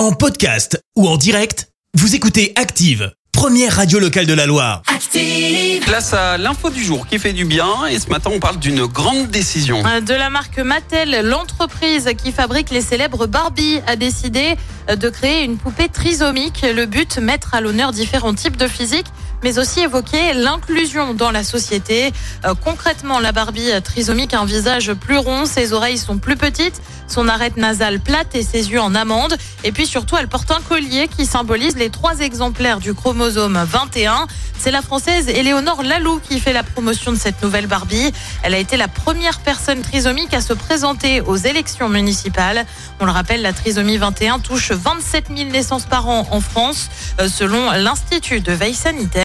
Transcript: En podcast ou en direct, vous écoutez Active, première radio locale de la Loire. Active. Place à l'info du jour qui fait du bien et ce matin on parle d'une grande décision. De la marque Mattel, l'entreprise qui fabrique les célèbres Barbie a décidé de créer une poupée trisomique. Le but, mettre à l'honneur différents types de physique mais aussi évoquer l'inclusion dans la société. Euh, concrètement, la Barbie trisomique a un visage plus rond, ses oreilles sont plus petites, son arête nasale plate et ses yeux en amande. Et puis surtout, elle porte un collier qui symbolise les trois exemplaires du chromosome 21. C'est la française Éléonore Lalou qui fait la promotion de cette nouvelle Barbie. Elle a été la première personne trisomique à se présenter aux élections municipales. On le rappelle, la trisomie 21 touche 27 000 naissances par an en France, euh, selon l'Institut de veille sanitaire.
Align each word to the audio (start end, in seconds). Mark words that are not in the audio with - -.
En 0.00 0.12
podcast 0.12 0.82
ou 0.96 1.06
en 1.06 1.18
direct, 1.18 1.68
vous 1.92 2.14
écoutez 2.14 2.54
Active, 2.56 3.12
première 3.32 3.76
radio 3.76 3.98
locale 3.98 4.24
de 4.24 4.32
la 4.32 4.46
Loire. 4.46 4.80
Active. 4.86 5.84
Place 5.84 6.14
à 6.14 6.38
l'info 6.38 6.70
du 6.70 6.82
jour 6.82 7.06
qui 7.06 7.18
fait 7.18 7.34
du 7.34 7.44
bien 7.44 7.84
et 7.84 7.98
ce 7.98 8.08
matin 8.08 8.30
on 8.32 8.40
parle 8.40 8.58
d'une 8.58 8.86
grande 8.86 9.26
décision. 9.26 9.82
De 9.82 10.14
la 10.14 10.30
marque 10.30 10.58
Mattel, 10.58 11.28
l'entreprise 11.28 12.08
qui 12.16 12.32
fabrique 12.32 12.70
les 12.70 12.80
célèbres 12.80 13.26
Barbie 13.26 13.82
a 13.86 13.96
décidé 13.96 14.54
de 14.88 15.08
créer 15.10 15.44
une 15.44 15.58
poupée 15.58 15.90
trisomique. 15.90 16.62
Le 16.62 16.86
but, 16.86 17.18
mettre 17.18 17.54
à 17.54 17.60
l'honneur 17.60 17.92
différents 17.92 18.32
types 18.32 18.56
de 18.56 18.68
physique 18.68 19.08
mais 19.42 19.58
aussi 19.58 19.80
évoquer 19.80 20.34
l'inclusion 20.34 21.14
dans 21.14 21.30
la 21.30 21.44
société. 21.44 22.12
Euh, 22.44 22.54
concrètement, 22.54 23.20
la 23.20 23.32
Barbie 23.32 23.70
trisomique 23.82 24.34
a 24.34 24.40
un 24.40 24.44
visage 24.44 24.92
plus 24.94 25.18
rond, 25.18 25.46
ses 25.46 25.72
oreilles 25.72 25.98
sont 25.98 26.18
plus 26.18 26.36
petites, 26.36 26.80
son 27.06 27.28
arête 27.28 27.56
nasale 27.56 28.00
plate 28.00 28.34
et 28.34 28.42
ses 28.42 28.70
yeux 28.70 28.80
en 28.80 28.94
amande. 28.94 29.36
Et 29.64 29.72
puis 29.72 29.86
surtout, 29.86 30.16
elle 30.16 30.28
porte 30.28 30.50
un 30.50 30.60
collier 30.60 31.08
qui 31.08 31.26
symbolise 31.26 31.76
les 31.76 31.90
trois 31.90 32.20
exemplaires 32.20 32.78
du 32.78 32.94
chromosome 32.94 33.58
21. 33.62 34.26
C'est 34.58 34.70
la 34.70 34.82
française 34.82 35.28
Éléonore 35.28 35.82
Lalou 35.82 36.20
qui 36.20 36.38
fait 36.38 36.52
la 36.52 36.62
promotion 36.62 37.12
de 37.12 37.16
cette 37.16 37.42
nouvelle 37.42 37.66
Barbie. 37.66 38.12
Elle 38.42 38.54
a 38.54 38.58
été 38.58 38.76
la 38.76 38.88
première 38.88 39.40
personne 39.40 39.80
trisomique 39.80 40.34
à 40.34 40.40
se 40.40 40.52
présenter 40.52 41.20
aux 41.22 41.36
élections 41.36 41.88
municipales. 41.88 42.66
On 43.00 43.06
le 43.06 43.10
rappelle, 43.10 43.42
la 43.42 43.52
trisomie 43.52 43.96
21 43.96 44.38
touche 44.40 44.72
27 44.72 45.28
000 45.34 45.50
naissances 45.50 45.86
par 45.86 46.08
an 46.08 46.28
en 46.30 46.40
France, 46.40 46.90
euh, 47.20 47.28
selon 47.28 47.70
l'Institut 47.72 48.40
de 48.40 48.52
veille 48.52 48.74
sanitaire. 48.74 49.24